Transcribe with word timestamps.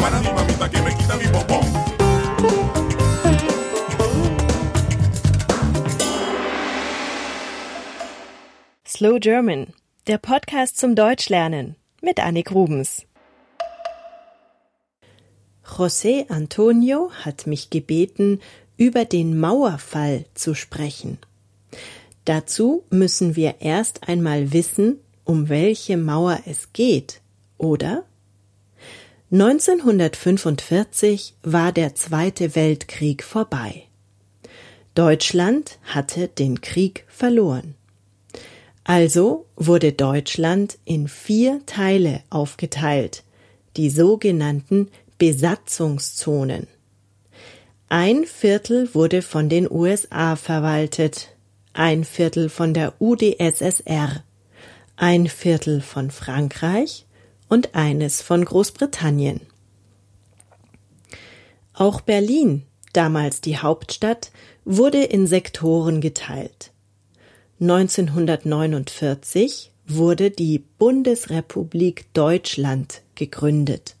para 0.00 0.20
mi 0.20 0.30
mamita 0.32 0.68
que 0.68 0.80
me 0.82 0.90
quita 0.96 1.16
mi 1.16 1.26
bombón. 1.34 1.64
Slow 8.84 9.18
German, 9.18 9.72
der 10.06 10.18
Podcast 10.18 10.78
zum 10.78 10.94
Deutschlernen 10.94 11.76
mit 12.02 12.20
Annik 12.20 12.50
Rubens. 12.52 13.06
José 15.64 16.28
Antonio 16.28 17.10
hat 17.24 17.46
mich 17.46 17.70
gebeten, 17.70 18.40
über 18.76 19.04
den 19.04 19.38
Mauerfall 19.38 20.24
zu 20.34 20.54
sprechen. 20.54 21.18
Dazu 22.24 22.84
müssen 22.90 23.36
wir 23.36 23.56
erst 23.60 24.08
einmal 24.08 24.52
wissen, 24.52 24.98
um 25.24 25.48
welche 25.48 25.96
Mauer 25.96 26.40
es 26.46 26.72
geht, 26.72 27.20
oder? 27.56 28.04
1945 29.32 31.36
war 31.44 31.70
der 31.70 31.94
Zweite 31.94 32.56
Weltkrieg 32.56 33.22
vorbei. 33.22 33.84
Deutschland 34.96 35.78
hatte 35.84 36.26
den 36.26 36.60
Krieg 36.60 37.04
verloren. 37.06 37.76
Also 38.82 39.46
wurde 39.54 39.92
Deutschland 39.92 40.80
in 40.84 41.06
vier 41.06 41.64
Teile 41.64 42.24
aufgeteilt, 42.28 43.22
die 43.76 43.88
sogenannten 43.88 44.88
Besatzungszonen. 45.18 46.66
Ein 47.88 48.24
Viertel 48.24 48.92
wurde 48.94 49.22
von 49.22 49.48
den 49.48 49.70
USA 49.70 50.34
verwaltet, 50.34 51.36
ein 51.72 52.02
Viertel 52.02 52.48
von 52.48 52.74
der 52.74 53.00
UdSSR, 53.00 54.24
ein 54.96 55.28
Viertel 55.28 55.82
von 55.82 56.10
Frankreich 56.10 57.06
und 57.50 57.74
eines 57.74 58.22
von 58.22 58.42
Großbritannien. 58.42 59.42
Auch 61.74 62.00
Berlin, 62.00 62.62
damals 62.94 63.42
die 63.42 63.58
Hauptstadt, 63.58 64.30
wurde 64.64 65.02
in 65.02 65.26
Sektoren 65.26 66.00
geteilt. 66.00 66.70
1949 67.60 69.72
wurde 69.86 70.30
die 70.30 70.64
Bundesrepublik 70.78 72.10
Deutschland 72.14 73.02
gegründet. 73.16 73.96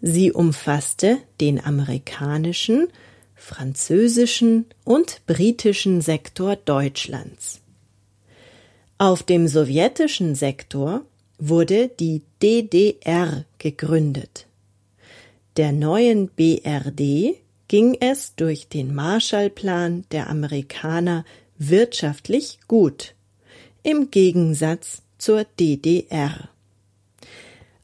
Sie 0.00 0.32
umfasste 0.32 1.18
den 1.40 1.64
amerikanischen, 1.64 2.88
französischen 3.36 4.66
und 4.84 5.24
britischen 5.26 6.00
Sektor 6.00 6.56
Deutschlands. 6.56 7.60
Auf 8.98 9.22
dem 9.22 9.46
sowjetischen 9.46 10.34
Sektor 10.34 11.04
wurde 11.44 11.88
die 11.88 12.22
DDR 12.40 13.44
gegründet. 13.58 14.46
Der 15.56 15.72
neuen 15.72 16.28
BRD 16.28 17.34
ging 17.66 17.96
es 17.98 18.36
durch 18.36 18.68
den 18.68 18.94
Marshallplan 18.94 20.04
der 20.12 20.30
Amerikaner 20.30 21.24
wirtschaftlich 21.58 22.60
gut, 22.68 23.16
im 23.82 24.12
Gegensatz 24.12 25.02
zur 25.18 25.44
DDR. 25.58 26.48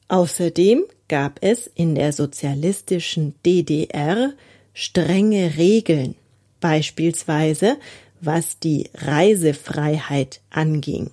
Außerdem 0.07 0.85
gab 1.09 1.39
es 1.41 1.67
in 1.67 1.95
der 1.95 2.13
sozialistischen 2.13 3.35
DDR 3.45 4.35
strenge 4.73 5.57
Regeln, 5.57 6.15
beispielsweise 6.61 7.77
was 8.21 8.57
die 8.59 8.89
Reisefreiheit 8.93 10.39
anging. 10.49 11.11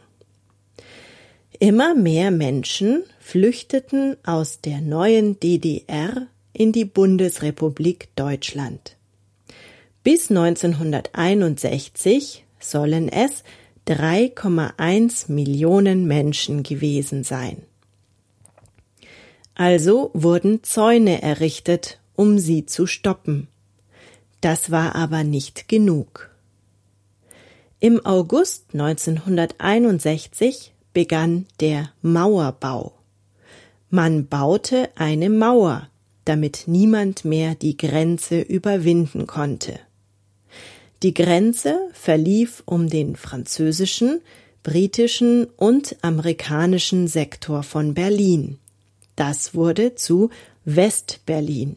Immer 1.59 1.95
mehr 1.95 2.31
Menschen 2.31 3.05
flüchteten 3.19 4.19
aus 4.25 4.61
der 4.61 4.83
neuen 4.83 5.41
DDR 5.41 6.27
in 6.53 6.73
die 6.73 6.85
Bundesrepublik 6.85 8.15
Deutschland. 8.15 8.99
Bis 10.03 10.29
1961 10.31 12.45
sollen 12.61 13.09
es 13.09 13.43
3,1 13.89 15.33
Millionen 15.33 16.07
Menschen 16.07 16.63
gewesen 16.63 17.25
sein. 17.25 17.63
Also 19.55 20.11
wurden 20.13 20.63
Zäune 20.63 21.23
errichtet, 21.23 22.01
um 22.15 22.39
sie 22.39 22.67
zu 22.67 22.87
stoppen. 22.87 23.49
Das 24.43 24.71
war 24.71 24.95
aber 24.95 25.25
nicht 25.25 25.69
genug. 25.69 26.29
Im 27.81 28.05
August 28.05 28.67
1961 28.75 30.75
begann 30.97 31.45
der 31.61 31.93
Mauerbau. 32.01 32.95
Man 33.91 34.29
baute 34.29 34.89
eine 34.95 35.29
Mauer, 35.29 35.91
damit 36.25 36.63
niemand 36.69 37.23
mehr 37.23 37.55
die 37.55 37.77
Grenze 37.77 38.41
überwinden 38.41 39.27
konnte. 39.27 39.79
Die 41.03 41.13
Grenze 41.13 41.79
verlief 41.93 42.63
um 42.65 42.89
den 42.89 43.15
französischen, 43.15 44.23
britischen 44.63 45.45
und 45.59 45.97
amerikanischen 46.01 47.09
Sektor 47.09 47.63
von 47.63 47.93
Berlin. 47.93 48.59
Das 49.17 49.55
wurde 49.55 49.97
zu 49.97 50.31
Westberlin. 50.65 51.77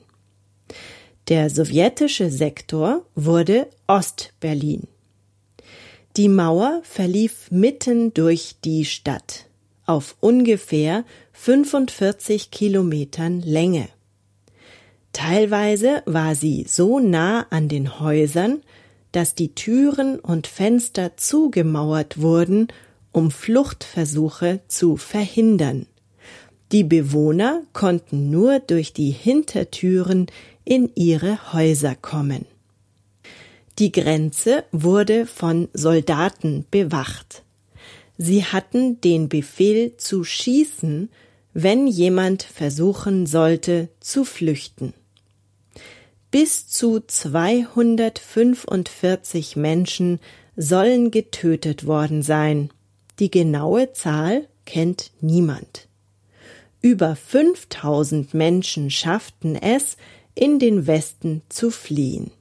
Der 1.27 1.49
sowjetische 1.49 2.29
Sektor 2.29 3.05
wurde 3.15 3.67
Ostberlin. 3.85 4.87
Die 6.19 6.27
Mauer 6.27 6.81
verlief 6.83 7.49
mitten 7.49 8.13
durch 8.13 8.57
die 8.65 8.83
Stadt 8.83 9.45
auf 9.85 10.17
ungefähr 10.19 11.05
45 11.31 12.51
Kilometern 12.51 13.39
Länge. 13.39 13.87
Teilweise 15.13 16.03
war 16.05 16.35
sie 16.35 16.65
so 16.67 16.99
nah 16.99 17.47
an 17.51 17.69
den 17.69 18.01
Häusern, 18.01 18.63
dass 19.13 19.33
die 19.33 19.55
Türen 19.55 20.19
und 20.19 20.45
Fenster 20.47 21.15
zugemauert 21.15 22.19
wurden, 22.19 22.67
um 23.13 23.31
Fluchtversuche 23.31 24.59
zu 24.67 24.97
verhindern. 24.97 25.85
Die 26.73 26.83
Bewohner 26.83 27.61
konnten 27.71 28.29
nur 28.29 28.59
durch 28.59 28.91
die 28.91 29.11
Hintertüren 29.11 30.27
in 30.65 30.91
ihre 30.95 31.53
Häuser 31.53 31.95
kommen. 31.95 32.45
Die 33.79 33.91
Grenze 33.93 34.65
wurde 34.73 35.25
von 35.25 35.69
Soldaten 35.71 36.65
bewacht. 36.69 37.43
Sie 38.17 38.43
hatten 38.43 38.99
den 38.99 39.29
Befehl 39.29 39.95
zu 39.95 40.25
schießen, 40.25 41.07
wenn 41.53 41.87
jemand 41.87 42.43
versuchen 42.43 43.25
sollte 43.25 43.87
zu 44.01 44.25
flüchten. 44.25 44.93
Bis 46.29 46.67
zu 46.67 46.99
245 46.99 49.55
Menschen 49.55 50.19
sollen 50.57 51.09
getötet 51.09 51.87
worden 51.87 52.21
sein. 52.21 52.71
Die 53.19 53.31
genaue 53.31 53.93
Zahl 53.93 54.49
kennt 54.65 55.11
niemand. 55.21 55.87
Über 56.81 57.15
5000 57.15 58.33
Menschen 58.33 58.91
schafften 58.91 59.55
es, 59.55 59.95
in 60.35 60.59
den 60.59 60.85
Westen 60.85 61.43
zu 61.47 61.71
fliehen. 61.71 62.31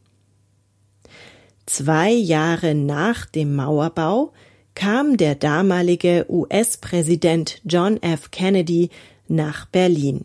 Zwei 1.69 2.13
Jahre 2.13 2.75
nach 2.75 3.27
dem 3.27 3.55
Mauerbau 3.55 4.33
kam 4.75 5.19
der 5.19 5.35
damalige 5.35 6.25
US-Präsident 6.27 7.61
John 7.63 8.03
F. 8.03 8.31
Kennedy 8.31 8.89
nach 9.29 9.67
Berlin. 9.67 10.25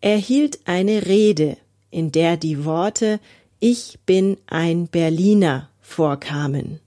Er 0.00 0.16
hielt 0.16 0.60
eine 0.64 1.06
Rede, 1.06 1.56
in 1.90 2.12
der 2.12 2.36
die 2.36 2.64
Worte 2.64 3.18
Ich 3.58 3.98
bin 4.06 4.36
ein 4.46 4.86
Berliner 4.86 5.70
vorkamen. 5.80 6.78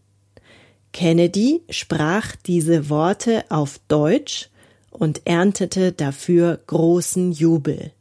Kennedy 0.93 1.61
sprach 1.69 2.37
diese 2.37 2.89
Worte 2.89 3.43
auf 3.49 3.81
Deutsch 3.89 4.49
und 4.91 5.23
erntete 5.27 5.91
dafür 5.91 6.57
großen 6.67 7.33
Jubel. 7.33 7.91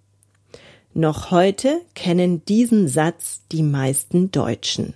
Noch 0.94 1.32
heute 1.32 1.80
kennen 1.96 2.44
diesen 2.44 2.86
Satz 2.86 3.40
die 3.50 3.64
meisten 3.64 4.30
Deutschen. 4.30 4.94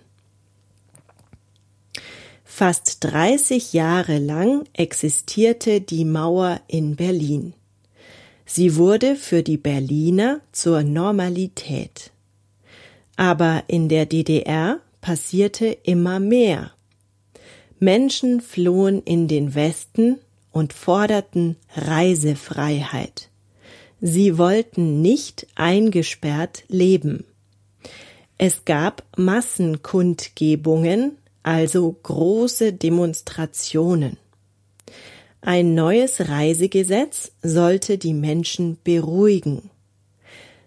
Fast 2.57 3.03
30 3.03 3.73
Jahre 3.73 4.21
lang 4.21 4.63
existierte 4.75 5.81
die 5.81 6.05
Mauer 6.05 6.61
in 6.69 6.95
Berlin. 6.95 7.53
Sie 8.47 8.77
wurde 8.77 9.17
für 9.17 9.43
die 9.43 9.57
Berliner 9.57 10.41
zur 10.53 10.85
Normalität. 10.85 12.13
Aber 13.17 13.65
in 13.67 13.89
der 13.89 14.07
DDR 14.07 14.79
passierte 15.01 15.77
immer 15.83 16.21
mehr. 16.21 16.71
Menschen 17.81 18.41
flohen 18.41 19.03
in 19.03 19.27
den 19.27 19.57
Westen 19.57 20.21
und 20.53 20.73
forderten 20.73 21.57
Reisefreiheit. 21.75 23.31
Sie 24.01 24.39
wollten 24.39 25.03
nicht 25.03 25.49
eingesperrt 25.57 26.63
leben. 26.69 27.25
Es 28.39 28.65
gab 28.65 29.03
Massenkundgebungen, 29.17 31.19
also 31.45 31.97
große 32.03 32.73
Demonstrationen. 32.73 34.17
Ein 35.41 35.75
neues 35.75 36.29
Reisegesetz 36.29 37.31
sollte 37.43 37.99
die 37.99 38.15
Menschen 38.15 38.79
beruhigen. 38.83 39.71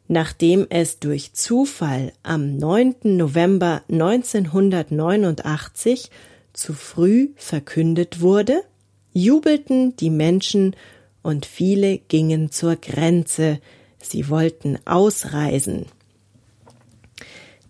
Nachdem 0.07 0.65
es 0.69 0.99
durch 0.99 1.33
Zufall 1.33 2.13
am 2.23 2.55
9. 2.55 3.17
November 3.17 3.83
1989 3.89 6.09
zu 6.53 6.71
früh 6.73 7.31
verkündet 7.35 8.21
wurde, 8.21 8.63
jubelten 9.11 9.97
die 9.97 10.11
Menschen 10.11 10.77
und 11.23 11.45
viele 11.45 11.97
gingen 11.97 12.51
zur 12.51 12.77
Grenze, 12.77 13.59
sie 13.99 14.29
wollten 14.29 14.79
ausreisen. 14.85 15.87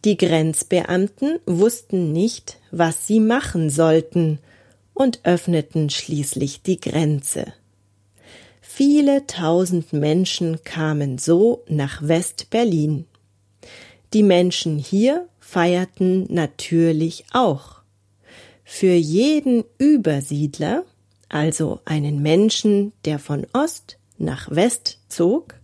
Die 0.05 0.17
Grenzbeamten 0.17 1.39
wussten 1.45 2.11
nicht, 2.11 2.57
was 2.71 3.07
sie 3.07 3.19
machen 3.19 3.69
sollten 3.69 4.39
und 4.94 5.21
öffneten 5.23 5.89
schließlich 5.89 6.61
die 6.61 6.79
Grenze. 6.79 7.53
Viele 8.61 9.25
tausend 9.25 9.94
Menschen 9.94 10.63
kamen 10.63 11.17
so 11.17 11.63
nach 11.67 12.07
West-Berlin. 12.07 13.05
Die 14.13 14.23
Menschen 14.23 14.77
hier 14.77 15.27
feierten 15.39 16.31
natürlich 16.31 17.25
auch. 17.33 17.81
Für 18.63 18.94
jeden 18.94 19.63
Übersiedler, 19.77 20.83
also 21.29 21.79
einen 21.85 22.21
Menschen, 22.21 22.94
der 23.05 23.17
von 23.17 23.47
Ost 23.53 23.97
nach 24.17 24.51
West 24.51 24.99
zog, 25.09 25.55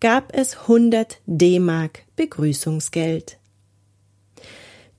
gab 0.00 0.34
es 0.34 0.56
100 0.62 1.18
D-Mark 1.26 2.04
Begrüßungsgeld. 2.16 3.37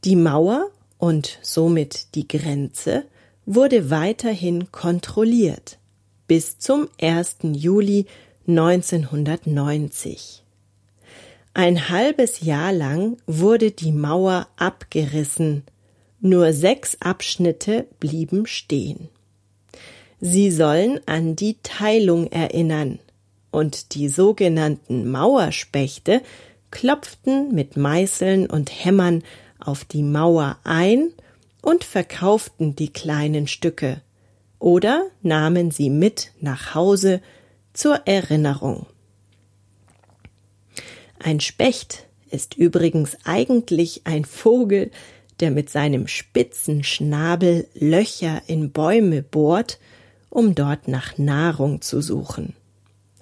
Die 0.06 0.16
Mauer 0.16 0.70
und 0.98 1.40
somit 1.42 2.16
die 2.16 2.26
Grenze 2.26 3.04
wurde 3.46 3.90
weiterhin 3.90 4.72
kontrolliert 4.72 5.78
bis 6.26 6.58
zum 6.58 6.88
1. 7.02 7.40
Juli 7.42 8.06
1990. 8.48 10.44
Ein 11.54 11.90
halbes 11.90 12.40
Jahr 12.40 12.72
lang 12.72 13.18
wurde 13.28 13.72
die 13.72 13.92
Mauer 13.92 14.48
abgerissen, 14.56 15.64
nur 16.22 16.54
sechs 16.54 16.96
Abschnitte 17.02 17.88
blieben 18.00 18.46
stehen. 18.46 19.10
Sie 20.22 20.50
sollen 20.50 21.02
an 21.08 21.36
die 21.36 21.58
Teilung 21.62 22.32
erinnern, 22.32 23.00
und 23.52 23.96
die 23.96 24.08
sogenannten 24.08 25.10
Mauerspechte 25.10 26.22
klopften 26.72 27.54
mit 27.54 27.76
Meißeln 27.76 28.48
und 28.48 28.70
Hämmern 28.86 29.24
auf 29.60 29.86
die 29.86 30.04
Mauer 30.04 30.58
ein 30.64 31.12
und 31.62 31.84
verkauften 31.84 32.76
die 32.76 32.92
kleinen 32.92 33.48
Stücke, 33.48 34.02
oder 34.60 35.06
nahmen 35.22 35.72
sie 35.72 35.90
mit 35.90 36.32
nach 36.42 36.74
Hause 36.76 37.22
zur 37.74 38.08
Erinnerung. 38.08 38.86
Ein 41.20 41.40
Specht 41.40 42.08
ist 42.30 42.56
übrigens 42.56 43.18
eigentlich 43.24 44.02
ein 44.06 44.26
Vogel, 44.26 44.92
der 45.40 45.52
mit 45.52 45.70
seinem 45.70 46.08
spitzen 46.08 46.84
Schnabel 46.84 47.68
Löcher 47.74 48.42
in 48.48 48.72
Bäume 48.72 49.22
bohrt, 49.22 49.80
um 50.30 50.56
dort 50.56 50.88
nach 50.88 51.18
Nahrung 51.18 51.82
zu 51.82 52.02
suchen. 52.02 52.54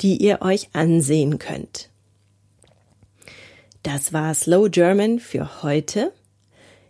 die 0.00 0.16
ihr 0.22 0.42
euch 0.42 0.68
ansehen 0.72 1.38
könnt. 1.38 1.88
Das 3.82 4.12
war 4.12 4.34
Slow 4.34 4.68
German 4.70 5.18
für 5.18 5.62
heute. 5.62 6.12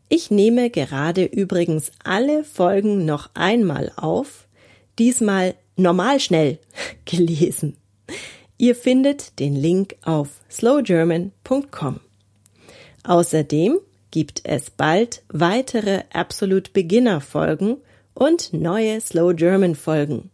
Ich 0.09 0.31
nehme 0.31 0.71
gerade 0.71 1.25
übrigens 1.25 1.91
alle 2.03 2.45
Folgen 2.45 3.05
noch 3.05 3.31
einmal 3.35 3.93
auf, 3.97 4.47
diesmal 4.99 5.55
normal 5.77 6.21
schnell 6.21 6.59
gelesen. 7.05 7.77
Ihr 8.59 8.77
findet 8.77 9.39
den 9.41 9.57
Link 9.57 9.97
auf 10.03 10.29
slowgerman.com. 10.51 12.01
Außerdem 13.03 13.79
gibt 14.11 14.43
es 14.45 14.71
bald 14.71 15.23
weitere 15.29 16.03
Absolute 16.13 16.71
Beginner 16.73 17.21
Folgen 17.21 17.79
und 18.15 18.53
neue 18.53 19.01
Slow 19.01 19.35
German 19.35 19.75
Folgen. 19.75 20.31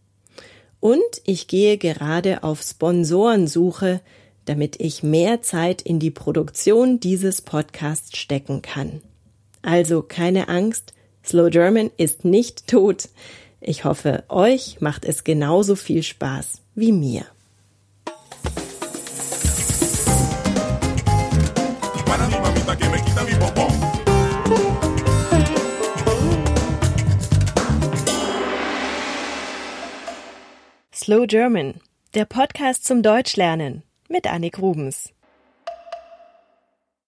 Und 0.81 1.01
ich 1.25 1.49
gehe 1.49 1.79
gerade 1.79 2.43
auf 2.43 2.63
Sponsorensuche, 2.63 4.01
damit 4.45 4.81
ich 4.81 5.03
mehr 5.03 5.43
Zeit 5.43 5.83
in 5.83 5.99
die 5.99 6.11
Produktion 6.11 7.01
dieses 7.01 7.43
Podcasts 7.43 8.17
stecken 8.17 8.63
kann. 8.63 9.01
Also 9.63 10.03
keine 10.03 10.49
Angst, 10.49 10.95
Slow 11.25 11.51
German 11.51 11.91
ist 11.97 12.25
nicht 12.25 12.67
tot. 12.67 13.09
Ich 13.61 13.85
hoffe, 13.85 14.25
euch 14.29 14.81
macht 14.81 15.05
es 15.05 15.23
genauso 15.23 15.77
viel 15.77 16.03
Spaß 16.03 16.63
wie 16.75 16.93
mir. 16.93 17.27
Slow 30.95 31.27
German, 31.27 31.81
der 32.15 32.25
Podcast 32.25 32.85
zum 32.85 33.03
Deutschlernen 33.03 33.83
mit 34.09 34.27
Annik 34.27 34.59
Rubens. 34.59 35.13